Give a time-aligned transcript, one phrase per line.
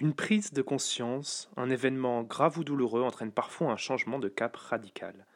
[0.00, 4.54] Une prise de conscience, un événement grave ou douloureux entraîne parfois un changement de cap
[4.54, 5.26] radical.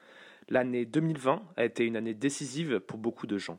[0.48, 3.58] L'année 2020 a été une année décisive pour beaucoup de gens.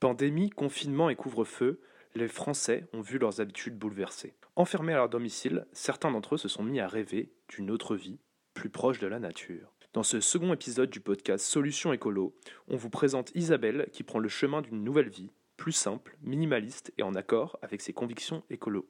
[0.00, 1.80] Pandémie, confinement et couvre-feu,
[2.16, 4.34] les Français ont vu leurs habitudes bouleversées.
[4.56, 8.18] Enfermés à leur domicile, certains d'entre eux se sont mis à rêver d'une autre vie,
[8.52, 9.72] plus proche de la nature.
[9.92, 12.34] Dans ce second épisode du podcast Solutions écolo,
[12.66, 17.04] on vous présente Isabelle qui prend le chemin d'une nouvelle vie, plus simple, minimaliste et
[17.04, 18.88] en accord avec ses convictions écolo.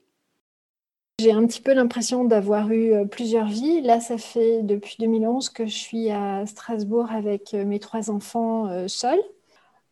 [1.23, 3.81] J'ai un petit peu l'impression d'avoir eu euh, plusieurs vies.
[3.81, 8.67] Là, ça fait depuis 2011 que je suis à Strasbourg avec euh, mes trois enfants
[8.67, 9.23] euh, seuls.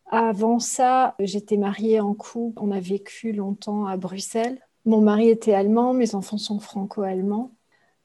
[0.07, 2.59] Avant ça, j'étais mariée en couple.
[2.61, 4.59] On a vécu longtemps à Bruxelles.
[4.83, 7.55] Mon mari était allemand, mes enfants sont franco-allemands.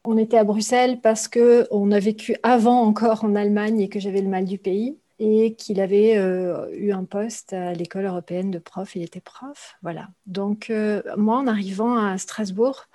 [0.05, 3.99] On était à Bruxelles parce que on a vécu avant encore en Allemagne et que
[3.99, 8.51] j'avais le mal du pays et qu'il avait euh, eu un poste à l'école européenne
[8.51, 8.95] de prof.
[8.95, 10.09] Il était prof, voilà.
[10.25, 12.85] Donc euh, moi, en arrivant à Strasbourg,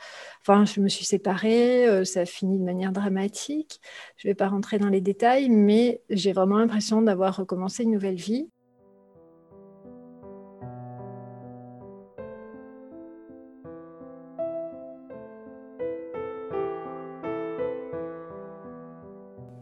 [0.40, 1.86] enfin, je me suis séparée.
[1.86, 3.80] Euh, ça a fini de manière dramatique.
[4.16, 7.92] Je ne vais pas rentrer dans les détails, mais j'ai vraiment l'impression d'avoir recommencé une
[7.92, 8.48] nouvelle vie.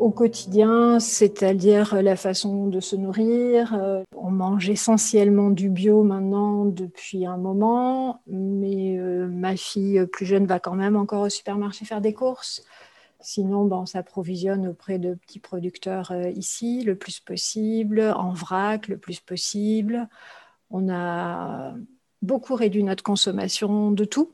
[0.01, 3.75] Au quotidien, c'est-à-dire la façon de se nourrir.
[3.75, 10.25] Euh, on mange essentiellement du bio maintenant depuis un moment, mais euh, ma fille plus
[10.25, 12.65] jeune va quand même encore au supermarché faire des courses.
[13.21, 18.97] Sinon, on s'approvisionne auprès de petits producteurs euh, ici le plus possible, en vrac le
[18.97, 20.09] plus possible.
[20.71, 21.75] On a
[22.23, 24.33] beaucoup réduit notre consommation de tout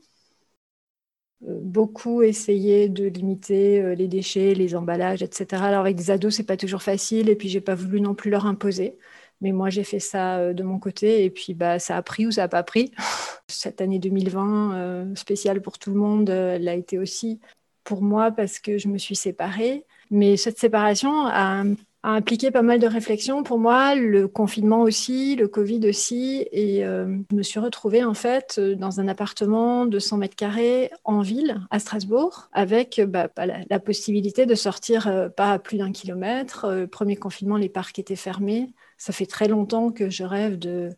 [1.42, 5.62] beaucoup essayé de limiter euh, les déchets, les emballages, etc.
[5.64, 8.30] Alors avec des ados, c'est pas toujours facile, et puis j'ai pas voulu non plus
[8.30, 8.96] leur imposer.
[9.42, 12.26] Mais moi, j'ai fait ça euh, de mon côté, et puis bah, ça a pris
[12.26, 12.92] ou ça n'a pas pris.
[13.48, 17.40] Cette année 2020, euh, spéciale pour tout le monde, l'a été aussi
[17.84, 19.84] pour moi parce que je me suis séparée.
[20.10, 21.64] Mais cette séparation a
[22.06, 26.46] a impliqué pas mal de réflexions pour moi, le confinement aussi, le Covid aussi.
[26.52, 30.92] Et euh, je me suis retrouvée en fait dans un appartement de 100 mètres carrés
[31.02, 35.90] en ville, à Strasbourg, avec bah, la, possibilité de sortir euh, pas à plus d'un
[35.90, 36.66] kilomètre.
[36.66, 38.68] Euh, premier confinement, les parcs étaient fermés.
[38.98, 40.90] Ça fait très longtemps que je rêve de,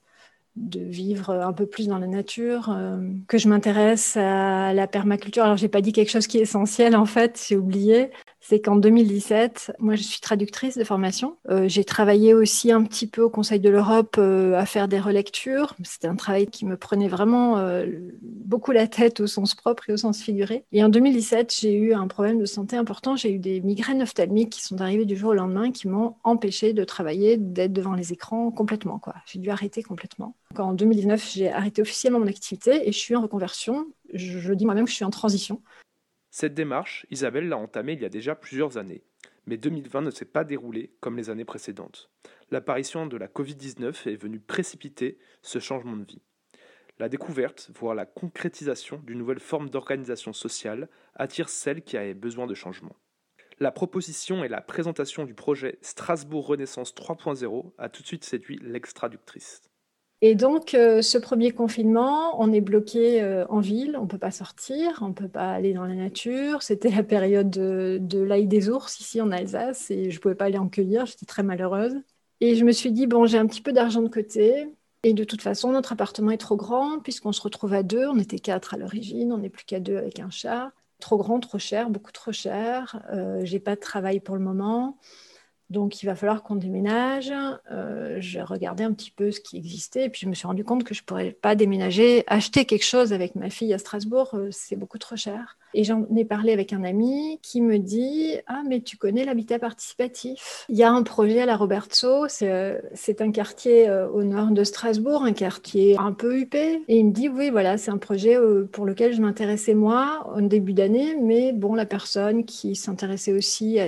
[0.58, 2.76] de vivre un peu plus dans la nature,
[3.26, 5.44] que je m'intéresse à la permaculture.
[5.44, 8.10] Alors, j'ai pas dit quelque chose qui est essentiel en fait, j'ai oublié
[8.40, 11.36] c'est qu'en 2017, moi je suis traductrice de formation.
[11.50, 15.00] Euh, j'ai travaillé aussi un petit peu au Conseil de l'Europe euh, à faire des
[15.00, 15.74] relectures.
[15.82, 17.86] C'était un travail qui me prenait vraiment euh,
[18.22, 20.64] beaucoup la tête au sens propre et au sens figuré.
[20.72, 23.16] Et en 2017, j'ai eu un problème de santé important.
[23.16, 26.72] J'ai eu des migraines ophtalmiques qui sont arrivées du jour au lendemain, qui m'ont empêché
[26.72, 29.00] de travailler, d'être devant les écrans complètement.
[29.26, 30.34] J'ai dû arrêter complètement.
[30.56, 33.86] En 2019, j'ai arrêté officiellement mon activité et je suis en reconversion.
[34.12, 35.62] je dis moi-même que je suis en transition.
[36.30, 39.02] Cette démarche, Isabelle l'a entamée il y a déjà plusieurs années,
[39.46, 42.10] mais 2020 ne s'est pas déroulé comme les années précédentes.
[42.50, 46.22] L'apparition de la Covid-19 est venue précipiter ce changement de vie.
[46.98, 52.46] La découverte, voire la concrétisation d'une nouvelle forme d'organisation sociale attire celles qui avaient besoin
[52.46, 52.96] de changement.
[53.60, 58.58] La proposition et la présentation du projet Strasbourg Renaissance 3.0 a tout de suite séduit
[58.62, 59.67] l'extraductrice.
[60.20, 64.18] Et donc, euh, ce premier confinement, on est bloqué euh, en ville, on ne peut
[64.18, 66.62] pas sortir, on ne peut pas aller dans la nature.
[66.62, 70.46] C'était la période de, l'ail des ours ici en Alsace et je ne pouvais pas
[70.46, 71.94] aller en cueillir, j'étais très malheureuse.
[72.40, 74.68] Et je me suis dit, bon, j'ai un petit peu d'argent de côté.
[75.04, 78.08] Et de toute façon, notre appartement est trop grand puisqu'on se retrouve à deux.
[78.08, 80.72] On était quatre à l'origine, on n'est plus qu'à deux avec un chat.
[80.98, 83.00] Trop grand, trop cher, beaucoup trop cher.
[83.12, 84.98] Euh, j'ai pas de travail pour le moment.
[85.70, 87.32] Donc, il va falloir qu'on déménage.
[87.70, 90.64] Euh, j'ai regardé un petit peu ce qui existait et puis je me suis rendu
[90.64, 94.30] compte que je ne pourrais pas déménager, acheter quelque chose avec ma fille à Strasbourg,
[94.34, 95.58] euh, c'est beaucoup trop cher.
[95.74, 99.58] Et j'en ai parlé avec un ami qui me dit Ah, mais tu connais l'habitat
[99.58, 100.66] participatif?
[100.68, 102.80] Il y a un projet à la Robertso, c'est euh,
[103.20, 106.82] un quartier au nord de Strasbourg, un quartier un peu huppé.
[106.88, 108.36] Et il me dit Oui, voilà, c'est un projet
[108.72, 113.78] pour lequel je m'intéressais moi au début d'année, mais bon, la personne qui s'intéressait aussi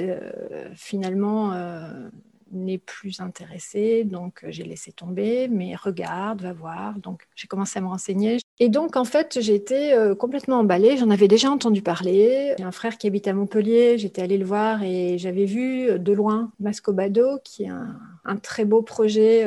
[0.74, 2.08] finalement euh,
[2.50, 6.98] n'est plus intéressée, donc euh, j'ai laissé tomber, mais regarde, va voir.
[6.98, 8.38] Donc j'ai commencé à me renseigner.
[8.58, 10.96] Et donc en fait, j'ai été euh, complètement emballée.
[10.96, 12.54] J'en avais déjà entendu parler.
[12.58, 16.12] J'ai un frère qui habite à Montpellier, j'étais allée le voir et j'avais vu de
[16.12, 19.46] loin Mascobado, qui est un, un très beau projet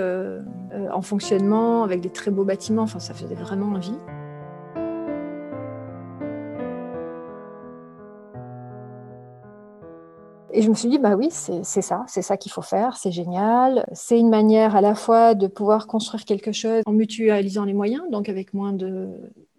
[0.92, 2.84] en fonctionnement, avec des très beaux bâtiments.
[2.84, 3.98] Enfin, ça faisait vraiment envie.
[10.56, 13.12] Et je me suis dit, bah oui, c'est ça, c'est ça qu'il faut faire, c'est
[13.12, 13.88] génial.
[13.94, 18.04] C'est une manière à la fois de pouvoir construire quelque chose en mutualisant les moyens,
[18.12, 19.10] donc avec moins de,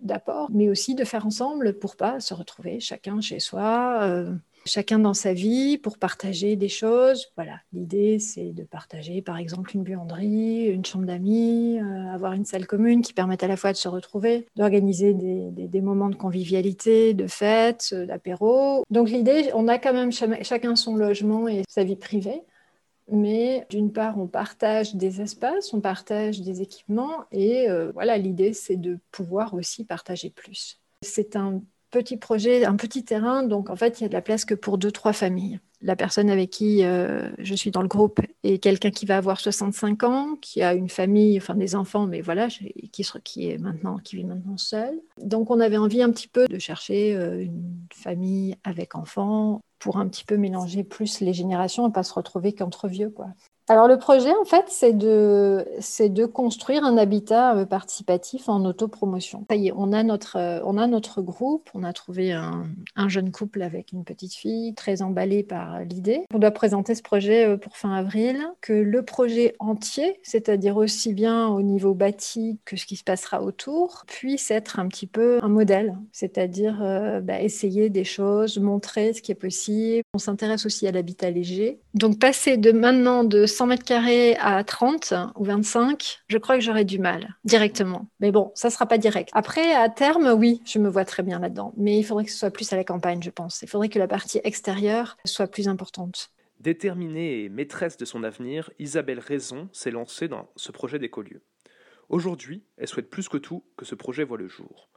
[0.03, 4.03] d'apport, mais aussi de faire ensemble pour pas se retrouver chacun chez soi.
[4.03, 4.33] Euh,
[4.67, 7.27] chacun dans sa vie pour partager des choses.
[7.37, 12.45] Voilà, l'idée c'est de partager par exemple une buanderie, une chambre d'amis, euh, avoir une
[12.45, 17.15] salle commune qui permette à la fois de se retrouver, d'organiser des, moments de convivialité,
[17.15, 18.85] de fêtes, euh, d'apéro.
[18.91, 22.43] Donc l'idée, on a quand même chacun son logement et sa vie privée.
[23.11, 28.55] Mais d'une part, on partage des espaces, on partage des équipements et euh, voilà, l'idée
[28.55, 30.81] c'est de pouvoir aussi partager plus.
[31.03, 31.63] C'est un
[31.95, 34.55] petit projet, un petit terrain, donc en fait, il y a de la place que
[34.55, 35.61] pour deux, trois familles.
[35.81, 39.39] La personne avec qui euh, je suis dans le groupe est quelqu'un qui va avoir
[39.39, 44.17] 65 ans, qui a une famille, enfin des enfants, mais voilà, qui, est maintenant, qui
[44.17, 44.99] vit maintenant seul.
[45.23, 49.99] Donc on avait envie un petit peu de chercher euh, une famille avec enfants pour
[49.99, 53.27] un petit peu mélanger plus les générations et pas se retrouver qu'entre vieux, quoi.
[53.67, 55.67] Alors le projet, en fait, c'est de,
[56.01, 59.47] de construire un habitat euh, participatif en autopromotion.
[59.49, 62.67] Ça y est, on a notre, euh, on a notre groupe, on a trouvé un,
[62.95, 66.27] un, jeune couple avec une petite fille, très emballé par l'idée.
[66.35, 71.15] On doit présenter ce projet euh, pour fin avril, que le projet entier, c'est-à-dire aussi
[71.15, 75.39] bien au niveau bâti que ce qui se passera autour, puisse être un petit peu
[75.41, 76.81] un modèle, c'est-à-dire
[77.23, 79.55] bah, essayer des choses, montrer ce qui est possible.
[80.15, 81.81] On s'intéresse aussi à l'habitat léger.
[81.95, 86.63] Donc passer de maintenant de 100 mètres carrés à 30 ou 25, je crois que
[86.63, 88.09] j'aurais du mal directement.
[88.21, 89.31] Mais bon, ça ne sera pas direct.
[89.33, 91.73] Après, à terme, oui, je me vois très bien là-dedans.
[91.77, 93.63] Mais il faudrait que ce soit plus à la campagne, je pense.
[93.63, 96.31] Il faudrait que la partie extérieure soit plus importante.
[96.61, 101.43] Déterminée et maîtresse de son avenir, Isabelle Raison s'est lancée dans ce projet d'écolieu.
[102.09, 104.89] Aujourd'hui, elle souhaite plus que tout que ce projet voit le jour.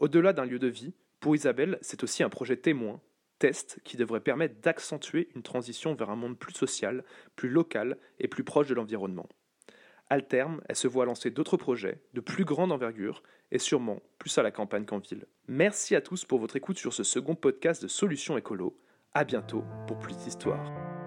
[0.00, 3.00] Au-delà d'un lieu de vie, pour Isabelle, c'est aussi un projet témoin
[3.42, 7.02] test qui devrait permettre d'accentuer une transition vers un monde plus social,
[7.34, 9.28] plus local et plus proche de l'environnement.
[10.10, 14.38] À terme, elle se voit lancer d'autres projets de plus grande envergure et sûrement plus
[14.38, 15.26] à la campagne qu'en ville.
[15.48, 18.78] Merci à tous pour votre écoute sur ce second podcast de Solutions Écolo.
[19.12, 21.01] À bientôt pour plus d'histoires.